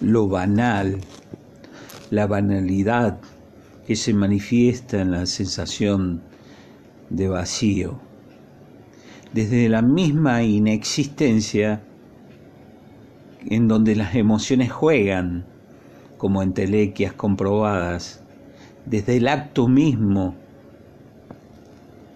lo 0.00 0.28
banal, 0.28 0.98
la 2.10 2.26
banalidad 2.26 3.18
que 3.86 3.96
se 3.96 4.12
manifiesta 4.12 5.00
en 5.00 5.12
la 5.12 5.26
sensación 5.26 6.22
de 7.10 7.28
vacío. 7.28 8.00
Desde 9.32 9.68
la 9.68 9.82
misma 9.82 10.42
inexistencia 10.42 11.82
en 13.48 13.68
donde 13.68 13.94
las 13.94 14.14
emociones 14.14 14.72
juegan 14.72 15.46
como 16.18 16.42
entelequias 16.42 17.12
comprobadas, 17.12 18.22
desde 18.86 19.16
el 19.16 19.28
acto 19.28 19.68
mismo 19.68 20.34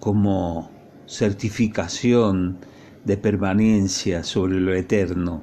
como 0.01 0.71
certificación 1.07 2.59
de 3.05 3.17
permanencia 3.17 4.25
sobre 4.25 4.61
lo 4.61 4.75
eterno, 4.75 5.43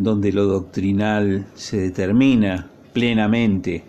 donde 0.00 0.32
lo 0.32 0.46
doctrinal 0.46 1.44
se 1.54 1.78
determina 1.78 2.70
plenamente 2.94 3.84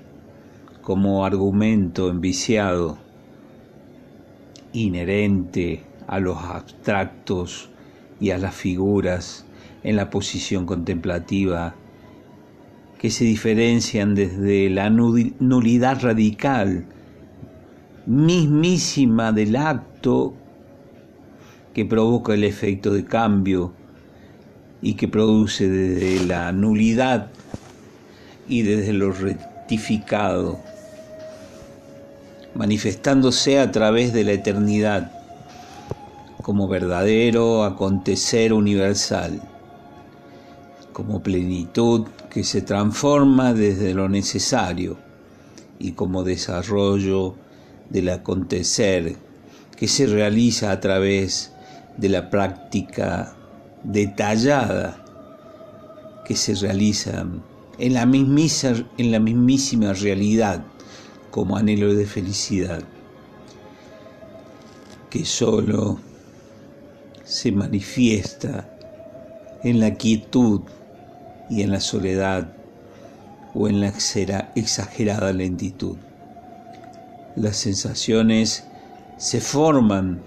como 0.81 1.23
argumento 1.23 2.09
enviciado, 2.09 2.98
inherente 4.73 5.84
a 6.08 6.20
los 6.20 6.38
abstractos 6.38 7.70
y 8.20 8.31
a 8.31 8.38
las 8.38 8.53
figuras 8.53 9.45
en 9.84 9.95
la 9.95 10.09
posición 10.09 10.66
contemplativa 10.66 11.76
que 13.00 13.09
se 13.09 13.23
diferencian 13.23 14.14
desde 14.14 14.70
la 14.70 14.89
nulidad 14.89 16.02
radical 16.02 16.88
mismísima 18.05 19.31
del 19.31 19.55
acto 19.55 20.34
que 21.73 21.86
provoca 21.86 22.34
el 22.34 22.44
efecto 22.44 22.91
de 22.94 23.05
cambio 23.05 23.72
y 24.81 24.95
que 24.95 25.08
produce 25.08 25.70
desde 25.70 26.26
la 26.26 26.52
nulidad 26.52 27.31
y 28.48 28.63
desde 28.63 28.94
lo 28.94 29.11
rectificado, 29.11 30.59
manifestándose 32.56 33.59
a 33.59 33.72
través 33.72 34.11
de 34.14 34.23
la 34.23 34.33
eternidad 34.33 35.11
como 36.41 36.67
verdadero 36.67 37.64
acontecer 37.64 38.53
universal, 38.53 39.41
como 40.91 41.22
plenitud 41.22 42.08
que 42.30 42.44
se 42.44 42.61
transforma 42.61 43.53
desde 43.53 43.94
lo 43.94 44.09
necesario 44.09 44.97
y 45.80 45.91
como 45.91 46.23
desarrollo 46.23 47.36
del 47.89 48.09
acontecer 48.09 49.16
que 49.75 49.88
se 49.88 50.06
realiza 50.08 50.72
a 50.72 50.80
través 50.80 51.52
de 51.97 52.09
la 52.09 52.30
práctica 52.30 53.36
detallada 53.84 55.04
que 56.26 56.36
se 56.36 56.56
realiza 56.56 57.26
en 57.80 57.94
la, 57.94 58.04
en 58.04 59.12
la 59.12 59.20
mismísima 59.20 59.94
realidad 59.94 60.64
como 61.32 61.58
anhelo 61.58 61.94
de 61.94 62.06
felicidad, 62.06 62.84
que 65.09 65.26
solo 65.26 66.00
se 67.24 67.52
manifiesta 67.52 68.70
en 69.64 69.80
la 69.80 69.96
quietud 69.96 70.62
y 71.50 71.62
en 71.62 71.72
la 71.72 71.80
soledad 71.80 72.54
o 73.54 73.68
en 73.68 73.80
la 73.80 73.94
exagerada 74.56 75.34
lentitud. 75.34 75.98
Las 77.36 77.58
sensaciones 77.58 78.66
se 79.18 79.40
forman 79.40 80.22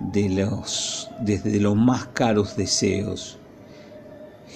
de 0.00 0.28
los, 0.30 1.10
desde 1.20 1.60
los 1.60 1.76
más 1.76 2.06
caros 2.06 2.56
deseos, 2.56 3.38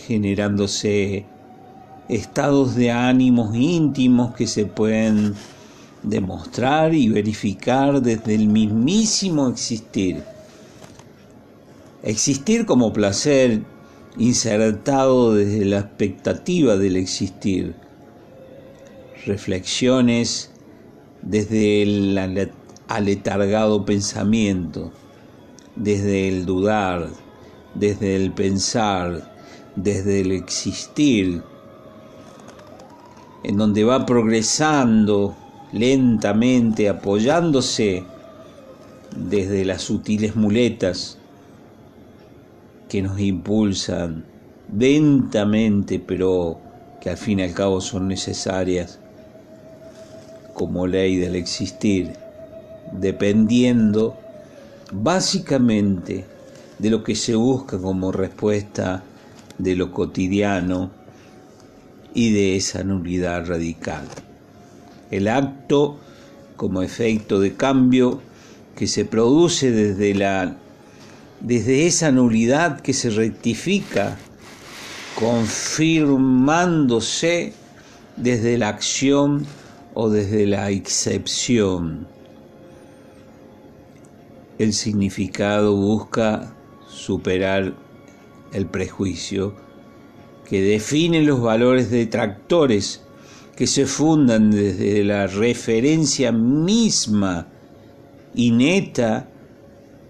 generándose 0.07 1.27
estados 2.09 2.75
de 2.75 2.91
ánimos 2.91 3.55
íntimos 3.55 4.35
que 4.35 4.47
se 4.47 4.67
pueden 4.67 5.35
demostrar 6.03 6.95
y 6.95 7.09
verificar 7.09 8.03
desde 8.03 8.35
el 8.35 8.49
mismísimo 8.49 9.49
existir. 9.49 10.23
Existir 12.03 12.67
como 12.67 12.93
placer 12.93 13.63
insertado 14.19 15.35
desde 15.35 15.65
la 15.65 15.79
expectativa 15.79 16.77
del 16.77 16.97
existir. 16.97 17.75
Reflexiones 19.25 20.51
desde 21.23 21.83
el 21.83 22.53
aletargado 22.89 23.87
pensamiento, 23.87 24.93
desde 25.77 26.29
el 26.29 26.47
dudar, 26.47 27.09
desde 27.75 28.17
el 28.17 28.33
pensar, 28.33 29.33
desde 29.77 30.21
el 30.21 30.33
existir, 30.33 31.43
en 33.43 33.57
donde 33.57 33.85
va 33.85 34.07
progresando 34.07 35.37
lentamente, 35.73 36.89
apoyándose 36.89 38.05
desde 39.17 39.65
las 39.65 39.83
sutiles 39.83 40.37
muletas 40.37 41.19
que 42.89 43.03
nos 43.03 43.19
impulsan 43.19 44.25
lentamente, 44.77 45.99
pero 45.99 46.59
que 47.01 47.11
al 47.11 47.17
fin 47.17 47.41
y 47.41 47.43
al 47.43 47.53
cabo 47.53 47.81
son 47.81 48.09
necesarias 48.09 48.99
como 50.55 50.87
ley 50.87 51.17
del 51.17 51.35
existir, 51.35 52.13
dependiendo 52.93 54.17
básicamente 54.93 56.25
de 56.79 56.91
lo 56.91 57.03
que 57.05 57.15
se 57.15 57.35
busca 57.35 57.79
como 57.79 58.13
respuesta 58.13 59.03
de 59.59 59.77
lo 59.77 59.93
cotidiano 59.93 60.91
y 62.13 62.33
de 62.33 62.57
esa 62.57 62.83
nulidad 62.85 63.47
radical. 63.47 64.07
El 65.11 65.29
acto 65.29 65.99
como 66.57 66.83
efecto 66.83 67.41
de 67.41 67.55
cambio 67.55 68.21
que 68.77 68.87
se 68.87 69.05
produce 69.05 69.71
desde 69.71 70.15
la 70.15 70.57
desde 71.41 71.87
esa 71.87 72.11
nulidad 72.11 72.81
que 72.81 72.95
se 72.95 73.11
rectifica 73.11 74.17
confirmándose 75.19 77.53
desde 78.17 78.57
la 78.57 78.69
acción 78.69 79.45
o 79.93 80.09
desde 80.09 80.47
la 80.47 80.71
excepción. 80.71 82.14
El 84.59 84.73
significado 84.73 85.75
busca 85.75 86.55
superar 86.87 87.75
el 88.53 88.67
prejuicio 88.67 89.55
que 90.45 90.63
define 90.63 91.23
los 91.23 91.41
valores 91.41 91.91
detractores 91.91 93.03
que 93.57 93.67
se 93.67 93.87
fundan 93.87 94.51
desde 94.51 95.03
la 95.03 95.27
referencia 95.27 96.31
misma 96.33 97.49
y 98.35 98.51
neta 98.53 99.29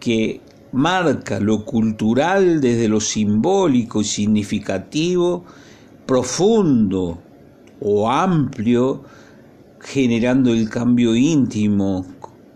que 0.00 0.40
marca 0.72 1.40
lo 1.40 1.64
cultural 1.64 2.60
desde 2.60 2.88
lo 2.88 3.00
simbólico 3.00 4.00
y 4.00 4.04
significativo, 4.04 5.44
profundo 6.04 7.22
o 7.80 8.10
amplio 8.10 9.04
generando 9.80 10.52
el 10.52 10.68
cambio 10.68 11.14
íntimo 11.14 12.04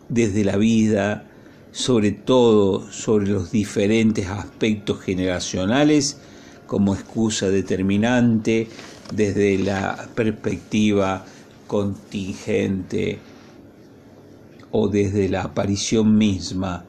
desde 0.09 0.45
la 0.45 0.57
vida, 0.57 1.28
sobre 1.73 2.13
todo 2.13 2.91
sobre 2.91 3.29
los 3.29 3.51
diferentes 3.51 4.27
aspectos 4.29 5.01
generacionales, 5.01 6.21
como 6.67 6.95
excusa 6.95 7.49
determinante 7.49 8.69
desde 9.15 9.59
la 9.59 10.09
perspectiva 10.15 11.25
contingente 11.67 13.19
o 14.71 14.89
desde 14.89 15.29
la 15.29 15.43
aparición 15.43 16.17
misma. 16.17 16.85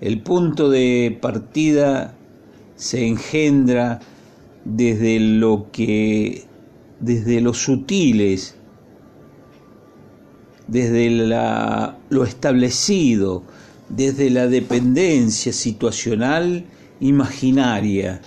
El 0.00 0.20
punto 0.22 0.70
de 0.70 1.18
partida 1.20 2.14
se 2.76 3.06
engendra 3.06 4.00
desde 4.64 5.18
lo 5.18 5.70
que 5.72 6.44
desde 7.00 7.40
los 7.40 7.58
sutiles, 7.58 8.54
desde 10.68 11.10
lo 12.10 12.24
establecido, 12.24 13.42
desde 13.88 14.30
la 14.30 14.46
dependencia 14.46 15.52
situacional 15.52 16.64
imaginaria, 17.00 18.20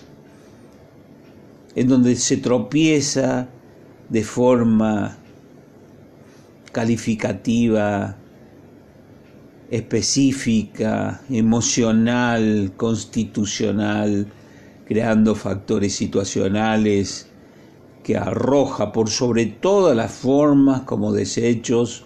en 1.76 1.88
donde 1.88 2.16
se 2.16 2.38
tropieza 2.38 3.48
de 4.10 4.24
forma 4.24 5.18
calificativa, 6.72 8.18
específica, 9.70 11.22
emocional, 11.30 12.74
constitucional, 12.76 14.28
creando 14.86 15.36
factores 15.36 15.96
situacionales 15.96 17.28
que 18.04 18.18
arroja 18.18 18.92
por 18.92 19.10
sobre 19.10 19.46
todas 19.46 19.96
las 19.96 20.12
formas 20.12 20.82
como 20.82 21.14
desechos 21.14 22.04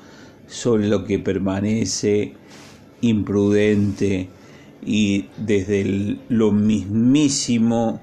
sobre 0.48 0.88
lo 0.88 1.04
que 1.06 1.20
permanece 1.20 2.34
imprudente 3.02 4.30
y 4.86 5.26
desde 5.38 6.18
lo 6.30 6.52
mismísimo 6.52 8.02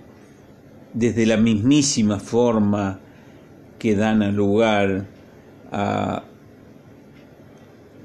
desde 0.95 1.27
la 1.27 1.37
mismísima 1.37 2.19
forma 2.19 3.01
que 3.79 3.97
dan 3.97 4.37
lugar 4.37 5.07
a 5.71 6.25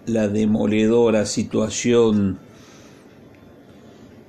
la 0.06 0.28
demoledora 0.30 1.26
situación 1.26 2.40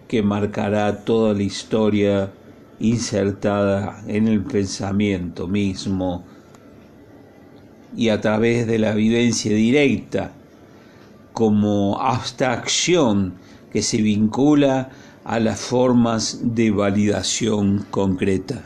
que 0.08 0.22
marcará 0.22 1.04
toda 1.04 1.34
la 1.34 1.42
historia 1.42 2.32
insertada 2.80 4.02
en 4.06 4.26
el 4.26 4.42
pensamiento 4.42 5.46
mismo 5.46 6.24
y 7.98 8.10
a 8.10 8.20
través 8.20 8.68
de 8.68 8.78
la 8.78 8.94
vivencia 8.94 9.52
directa 9.52 10.30
como 11.32 12.00
abstracción 12.00 13.34
que 13.72 13.82
se 13.82 14.00
vincula 14.00 14.90
a 15.24 15.40
las 15.40 15.58
formas 15.58 16.38
de 16.54 16.70
validación 16.70 17.84
concreta. 17.90 18.62